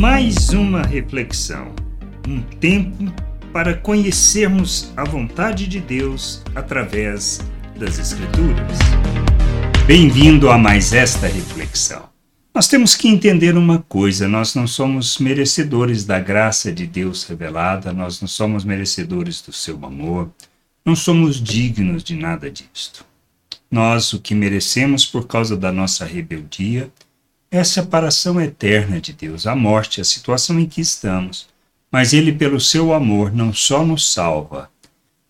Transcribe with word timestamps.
mais 0.00 0.48
uma 0.48 0.80
reflexão, 0.80 1.74
um 2.26 2.40
tempo 2.40 3.12
para 3.52 3.74
conhecermos 3.74 4.90
a 4.96 5.04
vontade 5.04 5.66
de 5.66 5.78
Deus 5.78 6.42
através 6.54 7.42
das 7.78 7.98
Escrituras. 7.98 8.78
Bem-vindo 9.86 10.48
a 10.48 10.56
mais 10.56 10.94
esta 10.94 11.26
reflexão. 11.26 12.08
Nós 12.54 12.66
temos 12.66 12.94
que 12.94 13.08
entender 13.08 13.58
uma 13.58 13.80
coisa: 13.80 14.26
nós 14.26 14.54
não 14.54 14.66
somos 14.66 15.18
merecedores 15.18 16.06
da 16.06 16.18
graça 16.18 16.72
de 16.72 16.86
Deus 16.86 17.24
revelada, 17.24 17.92
nós 17.92 18.22
não 18.22 18.28
somos 18.28 18.64
merecedores 18.64 19.42
do 19.42 19.52
seu 19.52 19.84
amor, 19.84 20.30
não 20.82 20.96
somos 20.96 21.38
dignos 21.38 22.02
de 22.02 22.16
nada 22.16 22.50
disto. 22.50 23.04
Nós, 23.70 24.14
o 24.14 24.18
que 24.18 24.34
merecemos 24.34 25.04
por 25.04 25.26
causa 25.26 25.58
da 25.58 25.70
nossa 25.70 26.06
rebeldia, 26.06 26.90
é 27.50 27.58
a 27.58 27.64
separação 27.64 28.40
eterna 28.40 29.00
de 29.00 29.12
Deus, 29.12 29.46
a 29.46 29.56
morte, 29.56 30.00
a 30.00 30.04
situação 30.04 30.58
em 30.60 30.66
que 30.66 30.80
estamos. 30.80 31.48
Mas 31.90 32.12
Ele, 32.12 32.32
pelo 32.32 32.60
seu 32.60 32.92
amor, 32.92 33.32
não 33.32 33.52
só 33.52 33.84
nos 33.84 34.12
salva, 34.12 34.70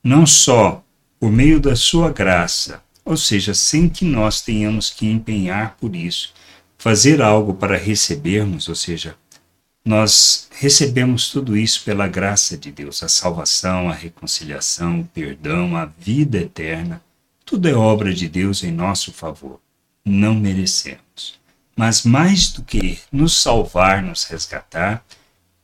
não 0.04 0.26
só 0.26 0.84
por 1.18 1.32
meio 1.32 1.58
da 1.58 1.74
sua 1.74 2.10
graça, 2.10 2.82
ou 3.04 3.16
seja, 3.16 3.54
sem 3.54 3.88
que 3.88 4.04
nós 4.04 4.42
tenhamos 4.42 4.90
que 4.90 5.06
empenhar 5.06 5.76
por 5.80 5.96
isso, 5.96 6.34
fazer 6.76 7.22
algo 7.22 7.54
para 7.54 7.76
recebermos, 7.76 8.68
ou 8.68 8.74
seja, 8.74 9.16
nós 9.82 10.48
recebemos 10.52 11.30
tudo 11.30 11.56
isso 11.56 11.82
pela 11.84 12.06
graça 12.06 12.56
de 12.56 12.70
Deus, 12.70 13.02
a 13.02 13.08
salvação, 13.08 13.88
a 13.88 13.94
reconciliação, 13.94 15.00
o 15.00 15.04
perdão, 15.04 15.74
a 15.74 15.86
vida 15.86 16.38
eterna. 16.38 17.02
Tudo 17.46 17.66
é 17.66 17.74
obra 17.74 18.12
de 18.12 18.28
Deus 18.28 18.62
em 18.62 18.70
nosso 18.70 19.10
favor. 19.10 19.58
Não 20.04 20.34
merecemos. 20.34 21.40
Mas 21.80 22.02
mais 22.02 22.50
do 22.50 22.62
que 22.62 22.98
nos 23.10 23.40
salvar, 23.40 24.02
nos 24.02 24.24
resgatar, 24.24 25.02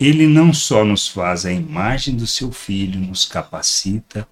ele 0.01 0.27
não 0.27 0.51
só 0.51 0.83
nos 0.83 1.07
faz 1.07 1.45
a 1.45 1.53
imagem 1.53 2.17
do 2.17 2.27
seu 2.27 2.51
filho, 2.51 2.99
nos 2.99 3.27
capacita 3.27 4.27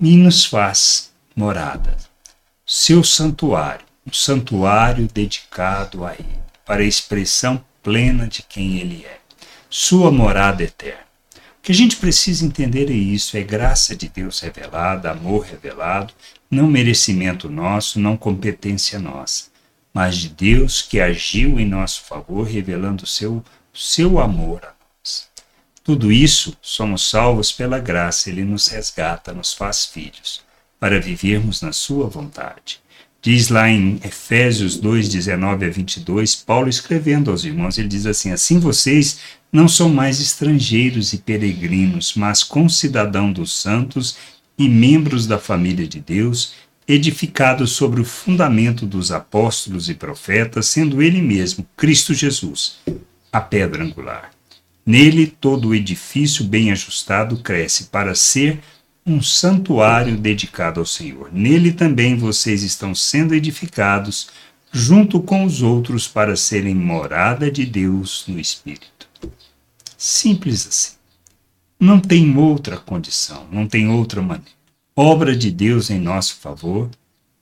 e 0.00 0.16
nos 0.16 0.46
faz 0.46 1.12
morada. 1.36 1.94
Seu 2.64 3.04
santuário, 3.04 3.84
um 4.06 4.14
santuário 4.14 5.06
dedicado 5.12 6.06
a 6.06 6.14
ele, 6.14 6.40
para 6.64 6.80
a 6.80 6.86
expressão 6.86 7.62
plena 7.82 8.26
de 8.26 8.42
quem 8.42 8.78
ele 8.78 9.04
é. 9.04 9.18
Sua 9.68 10.10
morada 10.10 10.62
eterna. 10.62 11.04
O 11.58 11.62
que 11.64 11.72
a 11.72 11.74
gente 11.74 11.96
precisa 11.96 12.46
entender 12.46 12.88
é 12.88 12.94
isso: 12.94 13.36
é 13.36 13.42
graça 13.42 13.94
de 13.94 14.08
Deus 14.08 14.40
revelada, 14.40 15.10
amor 15.10 15.44
revelado, 15.44 16.14
não 16.50 16.66
merecimento 16.66 17.50
nosso, 17.50 18.00
não 18.00 18.16
competência 18.16 18.98
nossa 18.98 19.54
mas 19.96 20.18
de 20.18 20.28
Deus 20.28 20.82
que 20.82 21.00
agiu 21.00 21.58
em 21.58 21.64
nosso 21.64 22.02
favor, 22.02 22.46
revelando 22.46 23.06
seu, 23.06 23.42
seu 23.72 24.20
amor 24.20 24.60
a 24.62 24.66
nós. 24.66 25.26
Tudo 25.82 26.12
isso 26.12 26.54
somos 26.60 27.08
salvos 27.08 27.50
pela 27.50 27.78
graça, 27.78 28.28
ele 28.28 28.44
nos 28.44 28.68
resgata, 28.68 29.32
nos 29.32 29.54
faz 29.54 29.86
filhos, 29.86 30.42
para 30.78 31.00
vivermos 31.00 31.62
na 31.62 31.72
sua 31.72 32.08
vontade. 32.08 32.78
Diz 33.22 33.48
lá 33.48 33.70
em 33.70 33.98
Efésios 34.04 34.76
2, 34.76 35.08
19 35.08 35.64
a 35.64 35.70
22, 35.70 36.36
Paulo 36.36 36.68
escrevendo 36.68 37.30
aos 37.30 37.44
irmãos, 37.44 37.78
ele 37.78 37.88
diz 37.88 38.04
assim: 38.04 38.32
Assim 38.32 38.58
vocês 38.58 39.20
não 39.50 39.66
são 39.66 39.88
mais 39.88 40.20
estrangeiros 40.20 41.14
e 41.14 41.16
peregrinos, 41.16 42.12
mas 42.14 42.44
concidadão 42.44 43.32
dos 43.32 43.50
santos 43.50 44.18
e 44.58 44.68
membros 44.68 45.26
da 45.26 45.38
família 45.38 45.88
de 45.88 46.00
Deus 46.00 46.52
edificado 46.88 47.66
sobre 47.66 48.00
o 48.00 48.04
fundamento 48.04 48.86
dos 48.86 49.10
apóstolos 49.10 49.88
e 49.88 49.94
profetas, 49.94 50.66
sendo 50.66 51.02
ele 51.02 51.20
mesmo, 51.20 51.66
Cristo 51.76 52.14
Jesus, 52.14 52.78
a 53.32 53.40
pedra 53.40 53.82
angular. 53.82 54.30
Nele 54.84 55.26
todo 55.26 55.68
o 55.68 55.74
edifício 55.74 56.44
bem 56.44 56.70
ajustado 56.70 57.38
cresce 57.38 57.84
para 57.86 58.14
ser 58.14 58.60
um 59.04 59.20
santuário 59.20 60.16
dedicado 60.16 60.78
ao 60.78 60.86
Senhor. 60.86 61.30
Nele 61.32 61.72
também 61.72 62.16
vocês 62.16 62.62
estão 62.62 62.94
sendo 62.94 63.34
edificados 63.34 64.28
junto 64.70 65.20
com 65.20 65.44
os 65.44 65.62
outros 65.62 66.06
para 66.06 66.36
serem 66.36 66.74
morada 66.74 67.50
de 67.50 67.66
Deus 67.66 68.24
no 68.28 68.38
Espírito. 68.38 69.08
Simples 69.98 70.66
assim. 70.68 70.96
Não 71.78 72.00
tem 72.00 72.36
outra 72.36 72.76
condição, 72.76 73.46
não 73.50 73.66
tem 73.66 73.88
outra 73.88 74.22
maneira 74.22 74.56
obra 74.98 75.36
de 75.36 75.50
Deus 75.50 75.90
em 75.90 76.00
nosso 76.00 76.36
favor, 76.36 76.88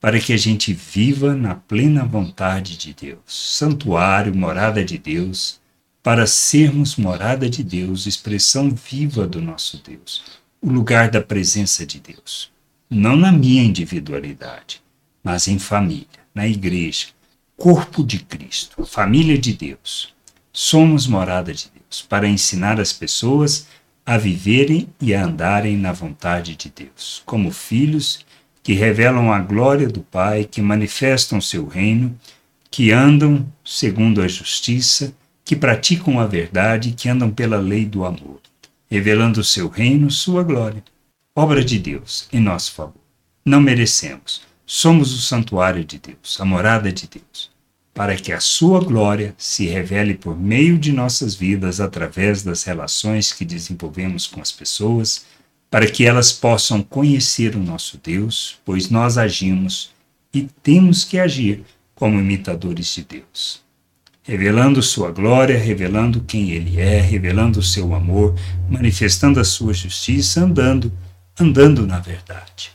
para 0.01 0.19
que 0.19 0.33
a 0.33 0.37
gente 0.37 0.73
viva 0.73 1.33
na 1.33 1.55
plena 1.55 2.03
vontade 2.03 2.77
de 2.77 2.93
Deus, 2.93 3.21
santuário, 3.25 4.35
morada 4.35 4.83
de 4.83 4.97
Deus, 4.97 5.61
para 6.03 6.27
sermos 6.27 6.97
morada 6.97 7.49
de 7.49 7.63
Deus, 7.63 8.05
expressão 8.05 8.69
viva 8.69 9.25
do 9.25 9.41
nosso 9.41 9.81
Deus, 9.81 10.23
o 10.61 10.69
lugar 10.69 11.09
da 11.09 11.21
presença 11.21 11.85
de 11.85 11.99
Deus. 11.99 12.51
Não 12.89 13.15
na 13.15 13.31
minha 13.31 13.63
individualidade, 13.63 14.83
mas 15.23 15.47
em 15.47 15.57
família, 15.57 16.05
na 16.35 16.45
igreja, 16.45 17.07
corpo 17.55 18.03
de 18.03 18.19
Cristo, 18.19 18.85
família 18.85 19.37
de 19.37 19.53
Deus. 19.53 20.13
Somos 20.51 21.07
morada 21.07 21.53
de 21.53 21.71
Deus 21.73 22.01
para 22.01 22.27
ensinar 22.27 22.79
as 22.79 22.93
pessoas 22.93 23.65
a 24.05 24.17
viverem 24.17 24.87
e 25.01 25.15
a 25.15 25.25
andarem 25.25 25.75
na 25.75 25.91
vontade 25.91 26.55
de 26.55 26.69
Deus, 26.69 27.23
como 27.25 27.51
filhos 27.51 28.23
que 28.61 28.73
revelam 28.73 29.31
a 29.31 29.39
glória 29.39 29.87
do 29.87 30.01
Pai, 30.01 30.43
que 30.43 30.61
manifestam 30.61 31.41
seu 31.41 31.67
reino, 31.67 32.17
que 32.69 32.91
andam 32.91 33.45
segundo 33.63 34.21
a 34.21 34.27
justiça, 34.27 35.13
que 35.43 35.55
praticam 35.55 36.19
a 36.19 36.27
verdade, 36.27 36.91
que 36.91 37.09
andam 37.09 37.31
pela 37.31 37.57
lei 37.57 37.85
do 37.85 38.05
amor, 38.05 38.41
revelando 38.89 39.43
seu 39.43 39.67
reino, 39.69 40.11
sua 40.11 40.43
glória. 40.43 40.83
Obra 41.35 41.63
de 41.63 41.79
Deus 41.79 42.27
em 42.31 42.39
nosso 42.39 42.73
favor. 42.73 43.01
Não 43.43 43.59
merecemos. 43.59 44.41
Somos 44.65 45.13
o 45.13 45.21
santuário 45.21 45.83
de 45.83 45.99
Deus, 45.99 46.39
a 46.39 46.45
morada 46.45 46.91
de 46.91 47.07
Deus 47.07 47.54
para 47.95 48.17
que 48.17 48.33
a 48.33 48.41
sua 48.41 48.81
glória 48.81 49.33
se 49.37 49.67
revele 49.67 50.15
por 50.15 50.37
meio 50.37 50.77
de 50.77 50.91
nossas 50.91 51.33
vidas 51.33 51.79
através 51.79 52.43
das 52.43 52.63
relações 52.63 53.31
que 53.31 53.45
desenvolvemos 53.45 54.27
com 54.27 54.41
as 54.41 54.51
pessoas, 54.51 55.25
para 55.71 55.89
que 55.89 56.05
elas 56.05 56.33
possam 56.33 56.83
conhecer 56.83 57.55
o 57.55 57.63
nosso 57.63 57.97
Deus, 58.03 58.59
pois 58.65 58.89
nós 58.89 59.17
agimos 59.17 59.91
e 60.33 60.41
temos 60.61 61.05
que 61.05 61.17
agir 61.17 61.63
como 61.95 62.19
imitadores 62.19 62.93
de 62.93 63.01
Deus. 63.05 63.63
Revelando 64.23 64.83
sua 64.83 65.09
glória, 65.09 65.57
revelando 65.57 66.19
quem 66.19 66.51
ele 66.51 66.81
é, 66.81 66.99
revelando 66.99 67.59
o 67.59 67.63
seu 67.63 67.95
amor, 67.95 68.35
manifestando 68.69 69.39
a 69.39 69.45
sua 69.45 69.73
justiça, 69.73 70.41
andando, 70.41 70.91
andando 71.39 71.87
na 71.87 71.99
verdade. 71.99 72.74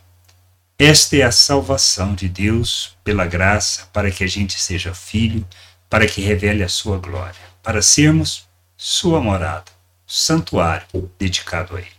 Esta 0.80 1.14
é 1.14 1.22
a 1.24 1.30
salvação 1.30 2.14
de 2.14 2.26
Deus 2.26 2.96
pela 3.04 3.26
graça 3.26 3.86
para 3.92 4.10
que 4.10 4.24
a 4.24 4.26
gente 4.26 4.58
seja 4.58 4.94
filho, 4.94 5.46
para 5.90 6.06
que 6.06 6.22
revele 6.22 6.62
a 6.62 6.70
sua 6.70 6.96
glória, 6.96 7.38
para 7.62 7.82
sermos 7.82 8.48
sua 8.78 9.20
morada, 9.20 9.70
santuário 10.06 10.86
dedicado 11.18 11.76
a 11.76 11.80
Ele. 11.80 11.90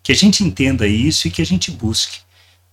Que 0.00 0.12
a 0.12 0.14
gente 0.14 0.44
entenda 0.44 0.86
isso 0.86 1.26
e 1.26 1.30
que 1.32 1.42
a 1.42 1.44
gente 1.44 1.72
busque. 1.72 2.20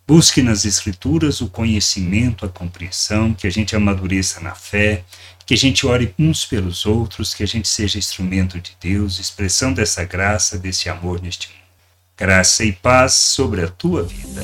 Busque 0.07 0.43
nas 0.43 0.63
Escrituras 0.63 1.41
o 1.41 1.49
conhecimento, 1.49 2.45
a 2.45 2.49
compreensão, 2.49 3.33
que 3.33 3.47
a 3.47 3.51
gente 3.51 3.75
amadureça 3.75 4.39
na 4.39 4.53
fé, 4.53 5.03
que 5.43 5.55
a 5.55 5.57
gente 5.57 5.87
ore 5.87 6.13
uns 6.19 6.45
pelos 6.45 6.85
outros, 6.85 7.33
que 7.33 7.41
a 7.41 7.47
gente 7.47 7.67
seja 7.67 7.97
instrumento 7.97 8.61
de 8.61 8.77
Deus, 8.79 9.17
expressão 9.17 9.73
dessa 9.73 10.05
graça, 10.05 10.55
desse 10.55 10.87
amor 10.87 11.19
neste 11.19 11.47
mundo. 11.47 11.57
Graça 12.15 12.63
e 12.63 12.73
paz 12.73 13.15
sobre 13.15 13.63
a 13.63 13.67
tua 13.67 14.03
vida. 14.03 14.43